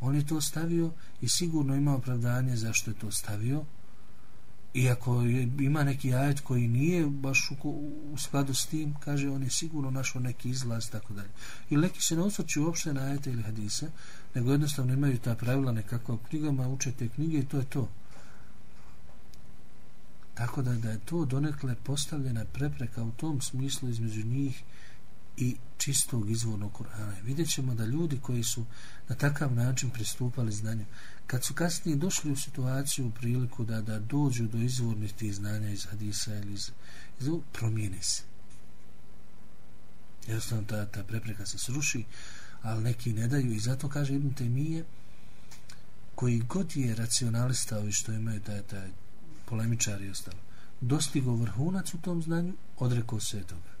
on 0.00 0.16
je 0.16 0.26
to 0.26 0.40
stavio 0.40 0.90
i 1.20 1.28
sigurno 1.28 1.74
ima 1.74 1.94
opravdanje 1.94 2.56
zašto 2.56 2.90
je 2.90 2.98
to 2.98 3.10
stavio 3.10 3.64
iako 4.74 5.22
je, 5.22 5.42
ima 5.58 5.84
neki 5.84 6.14
ajet 6.14 6.40
koji 6.40 6.68
nije 6.68 7.06
baš 7.06 7.50
u, 7.50 7.68
u 8.12 8.18
skladu 8.18 8.54
s 8.54 8.66
tim, 8.66 8.94
kaže 9.04 9.30
on 9.30 9.42
je 9.42 9.50
sigurno 9.50 9.90
našao 9.90 10.22
neki 10.22 10.50
izlaz, 10.50 10.90
tako 10.90 11.12
dalje. 11.12 11.28
I 11.70 11.76
neki 11.76 12.02
se 12.02 12.16
ne 12.16 12.22
osvrću 12.22 12.64
uopšte 12.64 12.92
na 12.92 13.00
ajete 13.00 13.30
ili 13.30 13.42
hadise, 13.42 13.90
nego 14.34 14.50
jednostavno 14.50 14.92
imaju 14.92 15.18
ta 15.18 15.34
pravila 15.34 15.72
nekako 15.72 16.14
u 16.14 16.18
knjigama, 16.18 16.68
uče 16.68 16.92
te 16.92 17.08
knjige 17.08 17.38
i 17.38 17.44
to 17.44 17.56
je 17.56 17.64
to. 17.64 17.88
Tako 20.38 20.62
da, 20.62 20.74
da 20.74 20.90
je 20.90 20.98
to 20.98 21.24
donekle 21.24 21.74
postavljena 21.74 22.44
prepreka 22.44 23.02
u 23.02 23.10
tom 23.10 23.40
smislu 23.40 23.88
između 23.88 24.26
njih 24.26 24.62
i 25.36 25.56
čistog 25.76 26.30
izvornog 26.30 26.72
Kur'ana. 26.72 27.22
Vidjet 27.24 27.50
ćemo 27.50 27.74
da 27.74 27.84
ljudi 27.84 28.18
koji 28.22 28.42
su 28.42 28.64
na 29.08 29.14
takav 29.14 29.54
način 29.54 29.90
pristupali 29.90 30.52
znanju, 30.52 30.84
kad 31.26 31.44
su 31.44 31.54
kasnije 31.54 31.96
došli 31.96 32.32
u 32.32 32.36
situaciju 32.36 33.06
u 33.06 33.10
priliku 33.10 33.64
da 33.64 33.80
da 33.80 33.98
dođu 33.98 34.48
do 34.48 34.58
izvornih 34.58 35.12
tih 35.12 35.34
znanja 35.34 35.70
iz 35.70 35.86
hadisa 35.86 36.34
ili 36.34 36.52
iz, 36.52 36.70
iz 37.20 37.28
promijeni 37.52 38.02
se. 38.02 38.22
Jednostavno 40.26 40.64
ta, 40.64 40.86
ta 40.86 41.04
prepreka 41.04 41.46
se 41.46 41.58
sruši, 41.58 42.04
ali 42.62 42.84
neki 42.84 43.12
ne 43.12 43.28
daju 43.28 43.52
i 43.52 43.60
zato 43.60 43.88
kaže 43.88 44.14
Ibn 44.14 44.34
Temije 44.34 44.84
koji 46.14 46.38
god 46.38 46.76
je 46.76 46.94
racionalista 46.94 47.78
ovi 47.78 47.92
što 47.92 48.12
imaju 48.12 48.40
taj, 48.40 48.62
taj 48.62 48.90
polemičar 49.48 50.02
i 50.02 50.10
ostalo. 50.10 50.38
Dostigo 50.80 51.34
vrhunac 51.34 51.94
u 51.94 51.98
tom 51.98 52.22
znanju 52.22 52.54
odrekao 52.78 53.20
se 53.20 53.42
toga. 53.42 53.72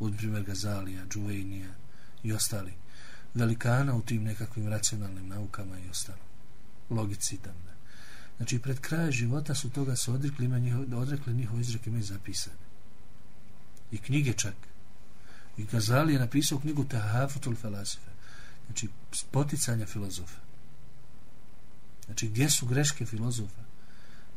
Od 0.00 0.14
primjer 0.16 0.44
Gazalija, 0.44 1.06
Džuvejnija 1.06 1.70
i 2.22 2.32
ostali 2.32 2.72
velikana 3.34 3.94
u 3.94 4.02
tim 4.02 4.22
nekakvim 4.22 4.68
racionalnim 4.68 5.28
naukama 5.28 5.78
i 5.78 5.88
ostalo. 5.90 6.18
Logici 6.90 7.36
tam 7.36 7.54
da. 7.66 7.74
znači 8.36 8.58
pred 8.58 8.80
kraje 8.80 9.12
života 9.12 9.54
su 9.54 9.70
toga 9.70 9.96
se 9.96 10.12
odrekli 10.12 10.44
ima 10.44 10.58
njiho, 10.58 10.84
odrekli 10.96 11.34
njihove 11.34 11.60
izreke 11.60 11.90
imaju 11.90 12.04
zapisane. 12.04 12.56
I 13.90 13.98
knjige 13.98 14.32
čak. 14.32 14.54
I 15.56 15.64
Gazali 15.64 16.12
je 16.12 16.18
napisao 16.18 16.60
knjigu 16.60 16.84
Tahafutul 16.84 17.54
Felasife 17.54 18.10
znači 18.66 18.88
poticanja 19.30 19.86
filozofa 19.86 20.47
znači 22.08 22.28
gdje 22.28 22.50
su 22.50 22.66
greške 22.66 23.06
filozofa? 23.06 23.62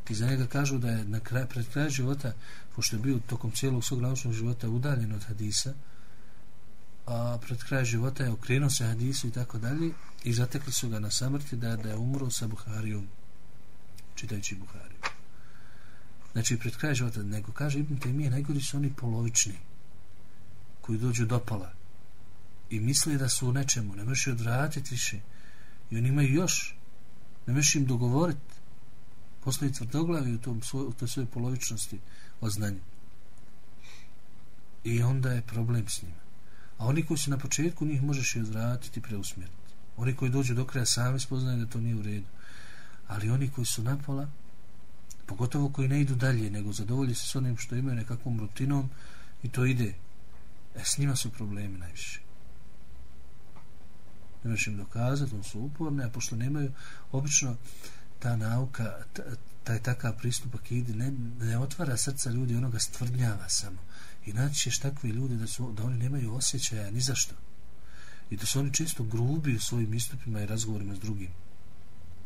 I 0.09 0.15
za 0.15 0.27
njega 0.27 0.47
kažu 0.47 0.77
da 0.77 0.89
je 0.89 1.05
na 1.05 1.19
kraj, 1.19 1.45
pred 1.45 1.69
kraj 1.69 1.89
života 1.89 2.33
pošto 2.75 2.95
je 2.95 3.01
bio 3.01 3.19
tokom 3.27 3.51
cijelog 3.51 3.85
svog 3.85 4.01
naučnog 4.01 4.33
života 4.33 4.69
udaljen 4.69 5.13
od 5.13 5.23
hadisa 5.23 5.73
a 7.05 7.37
pred 7.41 7.63
kraj 7.63 7.85
života 7.85 8.23
je 8.23 8.31
okrenuo 8.31 8.69
se 8.69 8.85
hadisu 8.85 9.27
i 9.27 9.31
tako 9.31 9.57
dalje 9.57 9.91
i 10.23 10.33
zatekli 10.33 10.73
su 10.73 10.89
ga 10.89 10.99
na 10.99 11.11
samrti 11.11 11.55
da, 11.55 11.75
da 11.75 11.89
je 11.89 11.95
umro 11.95 12.29
sa 12.29 12.47
Buharijom 12.47 13.07
čitajući 14.15 14.55
Buhariju. 14.55 14.99
Znači 16.31 16.57
pred 16.57 16.77
kraj 16.77 16.95
života 16.95 17.23
nego 17.23 17.51
kaže 17.51 17.79
Ibn 17.79 17.99
Taymije 17.99 18.29
najgori 18.29 18.61
su 18.61 18.77
oni 18.77 18.93
polovični 18.93 19.55
koji 20.81 20.99
dođu 20.99 21.25
do 21.25 21.39
pola 21.39 21.73
i 22.69 22.79
misle 22.79 23.17
da 23.17 23.29
su 23.29 23.49
u 23.49 23.53
nečemu 23.53 23.95
ne 23.95 24.03
možeš 24.03 24.27
odvratiti 24.27 24.89
više 24.91 25.19
i 25.91 25.97
oni 25.97 26.09
imaju 26.09 26.33
još 26.33 26.75
ne 27.47 27.53
možeš 27.53 27.75
im 27.75 27.85
dogovoriti 27.85 28.53
postoji 29.43 29.71
tvrdoglavi 29.71 30.33
u, 30.33 30.39
tom 30.39 30.61
svoj, 30.61 30.85
u 30.85 30.93
toj 30.93 31.07
svojoj 31.07 31.27
polovičnosti 31.27 31.99
o 32.41 32.49
znanju. 32.49 32.79
I 34.83 35.03
onda 35.03 35.31
je 35.31 35.41
problem 35.41 35.87
s 35.87 36.01
njima. 36.01 36.21
A 36.77 36.85
oni 36.85 37.05
koji 37.05 37.17
su 37.17 37.29
na 37.29 37.37
početku 37.37 37.85
njih 37.85 38.03
možeš 38.03 38.35
i 38.35 38.39
odvratiti 38.39 39.01
preusmjeriti 39.01 39.61
oni 39.97 40.15
koji 40.15 40.31
dođu 40.31 40.53
do 40.53 40.65
kraja 40.65 40.85
sami 40.85 41.19
spoznaju 41.19 41.65
da 41.65 41.71
to 41.71 41.79
nije 41.79 41.95
u 41.95 42.01
redu. 42.01 42.27
Ali 43.07 43.29
oni 43.29 43.49
koji 43.49 43.65
su 43.65 43.83
napola 43.83 44.27
pogotovo 45.25 45.69
koji 45.69 45.87
ne 45.87 46.01
idu 46.01 46.15
dalje 46.15 46.49
nego 46.49 46.73
zadovolji 46.73 47.15
se 47.15 47.25
s 47.25 47.35
onim 47.35 47.57
što 47.57 47.75
imaju 47.75 47.95
nekakvom 47.95 48.39
rutinom 48.39 48.89
i 49.43 49.49
to 49.49 49.65
ide. 49.65 49.93
E, 50.75 50.83
s 50.83 50.97
njima 50.97 51.15
su 51.15 51.29
problemi 51.29 51.77
najviše 51.77 52.19
ne 54.43 54.49
možeš 54.49 54.67
im 54.67 54.77
dokazati, 54.77 55.35
on 55.35 55.43
su 55.43 55.59
uporni, 55.59 56.03
a 56.03 56.09
pošto 56.09 56.35
nemaju, 56.35 56.71
obično 57.11 57.55
ta 58.19 58.35
nauka, 58.35 59.03
taj 59.63 59.79
takav 59.79 60.17
pristup 60.17 60.55
ide, 60.69 60.93
ne, 60.93 61.11
ne 61.39 61.57
otvara 61.57 61.97
srca 61.97 62.29
ljudi, 62.29 62.55
onoga 62.55 62.79
stvrdnjava 62.79 63.49
samo. 63.49 63.77
I 64.25 64.33
naći 64.33 64.55
ćeš 64.55 64.79
takve 64.79 65.09
ljude 65.09 65.35
da, 65.35 65.47
su, 65.47 65.71
da 65.71 65.83
oni 65.83 65.97
nemaju 65.97 66.35
osjećaja 66.35 66.91
ni 66.91 67.01
za 67.01 67.15
što. 67.15 67.35
I 68.29 68.37
da 68.37 68.45
su 68.45 68.59
oni 68.59 68.73
često 68.73 69.03
grubi 69.03 69.55
u 69.55 69.59
svojim 69.59 69.93
istupima 69.93 70.41
i 70.41 70.45
razgovorima 70.45 70.95
s 70.95 70.99
drugim. 70.99 71.29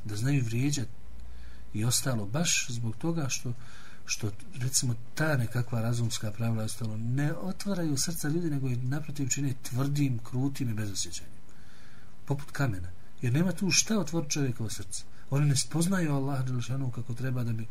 Da 0.05 0.15
znaju 0.15 0.43
vrijeđati 0.43 0.91
i 1.73 1.85
ostalo 1.85 2.25
baš 2.25 2.67
zbog 2.69 2.95
toga 2.95 3.29
što 3.29 3.53
što 4.05 4.31
recimo 4.55 4.95
ta 5.15 5.37
nekakva 5.37 5.81
razumska 5.81 6.31
pravila 6.31 6.63
ostalo 6.63 6.97
ne 6.97 7.33
otvaraju 7.33 7.97
srca 7.97 8.27
ljudi 8.27 8.49
nego 8.49 8.67
i 8.67 8.75
naprotiv 8.75 9.27
čine 9.27 9.53
tvrdim, 9.63 10.19
krutim 10.19 10.69
i 10.69 10.73
bezosjećajnim 10.73 11.35
poput 12.25 12.51
kamena. 12.51 12.89
Jer 13.21 13.33
nema 13.33 13.51
tu 13.51 13.71
šta 13.71 13.99
otvori 13.99 14.29
čovjekovo 14.29 14.69
srce. 14.69 15.03
Oni 15.29 15.45
ne 15.45 15.55
spoznaju 15.55 16.13
Allah 16.13 16.45
Đelešanu 16.45 16.91
kako 16.91 17.13
treba 17.13 17.43
da 17.43 17.53
bi 17.53 17.67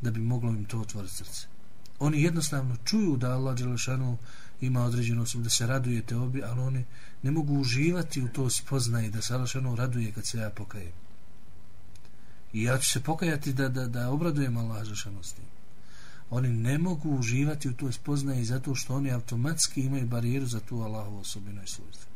da 0.00 0.10
bi 0.10 0.20
moglo 0.20 0.50
im 0.50 0.64
to 0.64 0.80
otvoriti 0.80 1.14
srce. 1.14 1.46
Oni 1.98 2.22
jednostavno 2.22 2.76
čuju 2.84 3.16
da 3.16 3.32
Allah 3.32 3.56
Đelešanu 3.58 4.18
ima 4.60 4.84
određenu 4.84 5.22
osobu 5.22 5.44
da 5.44 5.50
se 5.50 5.66
radujete 5.66 6.16
obi 6.16 6.42
ali 6.42 6.60
oni 6.60 6.84
ne 7.22 7.30
mogu 7.30 7.60
uživati 7.60 8.22
u 8.22 8.28
to 8.28 8.50
spoznaje 8.50 9.10
da 9.10 9.22
se 9.22 9.34
Allah 9.34 9.52
Đelešanu 9.52 9.76
raduje 9.76 10.12
kad 10.12 10.26
se 10.26 10.38
ja 10.38 10.50
pokajem. 10.50 10.92
I 12.52 12.62
ja 12.62 12.78
ću 12.78 12.90
se 12.90 13.02
pokajati 13.02 13.52
da, 13.52 13.68
da, 13.68 13.86
da 13.86 14.10
obradujem 14.10 14.56
Allah 14.56 14.82
Đelešanu 14.82 15.22
s 15.22 15.32
tim. 15.32 15.44
Oni 16.30 16.48
ne 16.48 16.78
mogu 16.78 17.10
uživati 17.10 17.68
u 17.68 17.74
to 17.74 17.92
spoznaje 17.92 18.44
zato 18.44 18.74
što 18.74 18.94
oni 18.94 19.12
automatski 19.12 19.80
imaju 19.80 20.06
barijeru 20.06 20.46
za 20.46 20.60
tu 20.60 20.80
Allahovu 20.80 21.18
osobinu 21.18 21.62
i 21.62 21.66
svojstvo. 21.66 22.15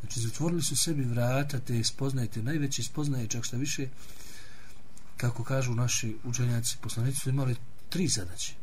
Znači, 0.00 0.20
zatvorili 0.20 0.62
su 0.62 0.76
sebi 0.76 1.04
vrata, 1.04 1.58
te 1.58 1.84
spoznajete, 1.84 2.42
najveći 2.42 2.82
spoznaje, 2.82 3.28
čak 3.28 3.44
šta 3.44 3.56
više, 3.56 3.88
kako 5.16 5.44
kažu 5.44 5.74
naši 5.74 6.16
učenjaci, 6.24 6.76
poslanici 6.82 7.20
su 7.20 7.28
imali 7.28 7.56
tri 7.88 8.08
zadaće. 8.08 8.54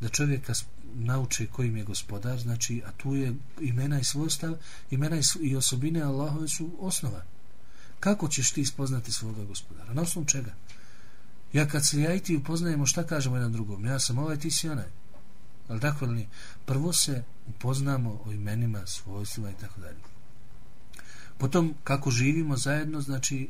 Da 0.00 0.08
čovjeka 0.08 0.52
nauče 0.94 1.46
kojim 1.46 1.76
je 1.76 1.84
gospodar, 1.84 2.38
znači, 2.38 2.82
a 2.86 2.92
tu 2.92 3.14
je 3.14 3.34
imena 3.60 4.00
i 4.00 4.04
svojstav, 4.04 4.56
imena 4.90 5.16
i, 5.16 5.22
i 5.40 5.56
osobine 5.56 6.02
Allahove 6.02 6.48
su 6.48 6.70
osnova. 6.78 7.22
Kako 8.00 8.28
ćeš 8.28 8.50
ti 8.50 8.64
spoznati 8.64 9.12
svoga 9.12 9.44
gospodara? 9.44 9.94
Na 9.94 10.02
osnovu 10.02 10.26
čega? 10.26 10.54
Ja 11.52 11.68
kad 11.68 11.86
se 11.86 12.00
ja 12.00 12.14
i 12.14 12.20
ti 12.20 12.36
upoznajemo, 12.36 12.86
šta 12.86 13.06
kažemo 13.06 13.36
jedan 13.36 13.52
drugom? 13.52 13.84
Ja 13.84 14.00
sam 14.00 14.18
ovaj, 14.18 14.38
ti 14.38 14.50
si 14.50 14.68
onaj. 14.68 14.88
Ali 15.68 15.80
tako 15.80 16.04
li 16.06 16.14
nije? 16.14 16.28
Prvo 16.66 16.92
se 16.92 17.24
upoznamo 17.48 18.22
o 18.24 18.32
imenima, 18.32 18.86
svojstvima 18.86 19.50
i 19.50 19.54
tako 19.60 19.80
dalje. 19.80 20.09
Potom, 21.40 21.74
kako 21.84 22.10
živimo 22.10 22.56
zajedno, 22.56 23.00
znači, 23.00 23.48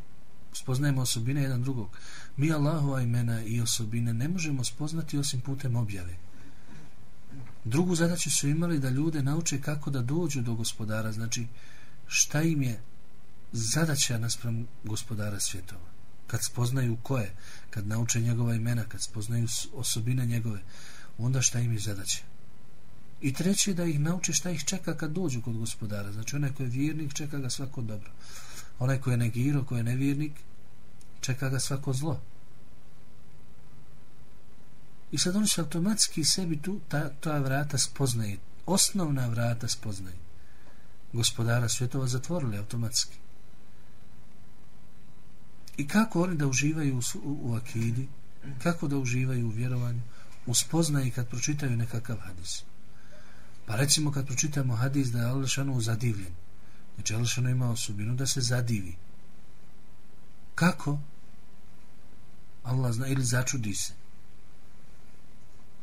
spoznajemo 0.52 1.00
osobine 1.00 1.42
jedan 1.42 1.62
drugog. 1.62 1.88
Mi 2.36 2.52
Allahova 2.52 3.00
imena 3.02 3.42
i 3.42 3.60
osobine 3.60 4.14
ne 4.14 4.28
možemo 4.28 4.64
spoznati 4.64 5.18
osim 5.18 5.40
putem 5.40 5.76
objave. 5.76 6.16
Drugu 7.64 7.94
zadaću 7.94 8.30
su 8.30 8.48
imali 8.48 8.78
da 8.78 8.90
ljude 8.90 9.22
nauče 9.22 9.60
kako 9.60 9.90
da 9.90 10.02
dođu 10.02 10.42
do 10.42 10.54
gospodara, 10.54 11.12
znači, 11.12 11.46
šta 12.06 12.42
im 12.42 12.62
je 12.62 12.80
zadaća 13.52 14.18
naspram 14.18 14.66
gospodara 14.84 15.40
svjetova. 15.40 15.90
Kad 16.26 16.44
spoznaju 16.44 16.96
ko 17.02 17.18
je, 17.18 17.34
kad 17.70 17.86
nauče 17.86 18.20
njegova 18.20 18.54
imena, 18.54 18.84
kad 18.84 19.02
spoznaju 19.02 19.48
osobine 19.74 20.26
njegove, 20.26 20.60
onda 21.18 21.42
šta 21.42 21.60
im 21.60 21.72
je 21.72 21.78
zadaća? 21.78 22.29
I 23.20 23.32
treće 23.32 23.74
da 23.74 23.84
ih 23.84 24.00
nauči 24.00 24.32
šta 24.32 24.50
ih 24.50 24.64
čeka 24.64 24.96
kad 24.96 25.10
dođu 25.10 25.42
kod 25.42 25.56
gospodara. 25.56 26.12
Znači 26.12 26.36
onaj 26.36 26.52
ko 26.54 26.62
je 26.62 26.68
vjernik 26.68 27.14
čeka 27.14 27.38
ga 27.38 27.50
svako 27.50 27.82
dobro. 27.82 28.10
Onaj 28.78 29.00
ko 29.00 29.10
je 29.10 29.16
negiro, 29.16 29.64
ko 29.64 29.76
je 29.76 29.82
nevjernik, 29.82 30.32
čeka 31.20 31.48
ga 31.48 31.60
svako 31.60 31.92
zlo. 31.92 32.20
I 35.12 35.18
sad 35.18 35.36
oni 35.36 35.48
se 35.48 35.60
automatski 35.60 36.24
sebi 36.24 36.62
tu 36.62 36.80
ta, 36.88 37.10
ta 37.20 37.38
vrata 37.38 37.78
spoznaje. 37.78 38.38
Osnovna 38.66 39.26
vrata 39.26 39.68
spoznaje. 39.68 40.16
Gospodara 41.12 41.68
svjetova 41.68 42.06
zatvorili 42.06 42.58
automatski. 42.58 43.16
I 45.76 45.88
kako 45.88 46.22
oni 46.22 46.36
da 46.36 46.46
uživaju 46.46 46.96
u, 46.96 47.18
u, 47.28 47.38
u 47.42 47.54
akidi, 47.54 48.08
kako 48.62 48.88
da 48.88 48.96
uživaju 48.96 49.46
u 49.46 49.50
vjerovanju, 49.50 50.00
u 50.46 50.54
spoznaje 50.54 51.10
kad 51.10 51.28
pročitaju 51.28 51.76
nekakav 51.76 52.16
hadis. 52.16 52.62
Pa 53.70 53.76
recimo 53.76 54.10
kad 54.10 54.26
pročitamo 54.26 54.76
hadis 54.76 55.08
da 55.08 55.18
je 55.18 55.24
Alšanu 55.24 55.80
zadivljen. 55.80 56.32
Znači 56.94 57.14
Alšanu 57.14 57.50
ima 57.50 57.70
osobinu 57.70 58.14
da 58.14 58.26
se 58.26 58.40
zadivi. 58.40 58.96
Kako? 60.54 60.98
Allah 62.64 62.92
zna 62.92 63.06
ili 63.06 63.24
začudi 63.24 63.74
se. 63.74 63.92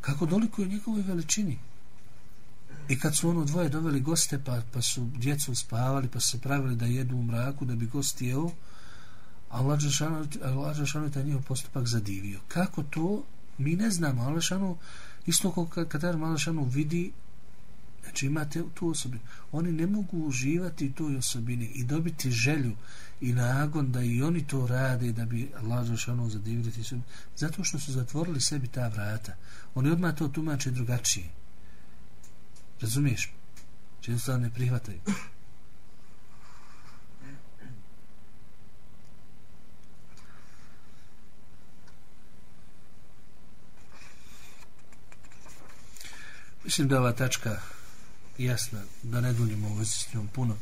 Kako 0.02 0.26
doliko 0.26 0.62
je 0.62 0.68
njegovoj 0.68 1.02
veličini? 1.02 1.60
I 2.90 3.00
kad 3.00 3.16
su 3.16 3.30
ono 3.30 3.46
dvoje 3.46 3.70
doveli 3.70 4.00
goste, 4.00 4.40
pa, 4.44 4.62
pa 4.74 4.82
su 4.82 5.10
djecu 5.16 5.56
spavali, 5.56 6.08
pa 6.08 6.20
su 6.20 6.30
se 6.30 6.42
pravili 6.42 6.76
da 6.76 6.86
jedu 6.86 7.16
u 7.16 7.24
mraku, 7.24 7.66
da 7.66 7.76
bi 7.76 7.86
gost 7.86 8.22
jeo, 8.22 8.52
Allah 9.50 9.80
Žešanu, 9.80 11.06
je 11.06 11.12
taj 11.12 11.24
njihov 11.24 11.42
postupak 11.42 11.88
zadivio. 11.88 12.40
Kako 12.48 12.84
to? 12.84 13.24
Mi 13.58 13.76
ne 13.76 13.90
znamo. 13.92 14.22
Allah 14.22 14.36
Žešanu, 14.36 14.78
isto 15.26 15.52
kao 15.52 15.66
kad, 15.66 15.88
kad 15.88 16.04
Allah 16.04 16.40
vidi, 16.74 17.12
znači 18.04 18.26
imate 18.26 18.64
tu 18.74 18.90
osobinu. 18.90 19.24
Oni 19.52 19.72
ne 19.72 19.88
mogu 19.88 20.18
uživati 20.18 20.94
toj 20.94 21.18
osobini 21.18 21.66
i 21.66 21.84
dobiti 21.84 22.32
želju 22.32 22.76
i 23.22 23.34
nagon 23.34 23.92
da 23.92 24.02
i 24.02 24.22
oni 24.22 24.48
to 24.48 24.68
rade 24.68 25.12
da 25.12 25.26
bi 25.26 25.52
Allah 25.58 25.86
Žešanu 25.86 26.22
ono 26.22 26.30
zadivili 26.30 26.72
ti 26.72 26.84
sebi. 26.84 27.02
Zato 27.36 27.64
što 27.64 27.80
su 27.80 27.92
zatvorili 27.92 28.42
sebi 28.42 28.68
ta 28.68 28.88
vrata. 28.88 29.36
Oni 29.76 29.90
odmah 29.90 30.16
to 30.16 30.28
tumače 30.28 30.72
drugačije. 30.72 31.30
Razumiješ? 32.82 33.22
Znači, 33.22 34.12
Često 34.12 34.38
ne 34.38 34.50
prihvataju. 34.50 35.00
Mislim 46.64 46.88
da 46.88 47.00
ova 47.00 47.12
tačka 47.12 47.60
jasno, 48.38 48.80
da 49.04 49.22
ne 49.22 49.34
duljimo 49.34 49.70
u 49.70 49.74
vezi 49.74 49.92
s 49.92 50.14
njom 50.14 50.28
puno. 50.28 50.56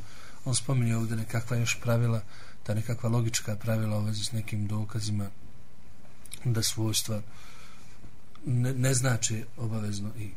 On 0.46 0.56
spominje 0.56 0.96
ovdje 0.96 1.16
nekakva 1.16 1.58
još 1.58 1.80
pravila, 1.82 2.22
ta 2.64 2.74
nekakva 2.74 3.10
logička 3.10 3.56
pravila 3.56 3.98
u 3.98 4.04
vezi 4.04 4.24
s 4.24 4.32
nekim 4.32 4.68
dokazima 4.68 5.30
da 6.46 6.64
svojstva 6.64 7.22
ne, 8.46 8.74
ne 8.74 8.94
znači 8.94 9.46
obavezno 9.58 10.12
i 10.20 10.30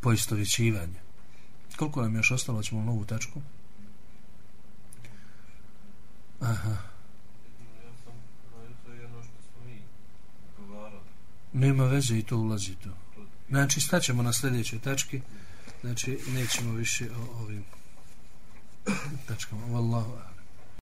poistovjećivanje. 0.00 1.00
Koliko 1.76 2.02
nam 2.02 2.16
još 2.16 2.30
ostalo, 2.30 2.62
ćemo 2.62 2.84
novu 2.84 3.04
tačku? 3.04 3.42
Aha. 6.40 6.76
Nema 11.52 11.84
veze 11.84 12.18
i 12.18 12.22
to 12.22 12.36
ulazi 12.36 12.74
to. 12.74 12.90
Znači, 13.48 13.80
staćemo 13.80 14.22
na 14.22 14.32
sljedećoj 14.32 14.78
tački. 14.78 15.20
Znači, 15.80 16.18
nećemo 16.28 16.72
više 16.72 17.08
o 17.10 17.42
ovim 17.42 17.64
tačkama. 19.28 19.66
Wallahu 19.66 20.39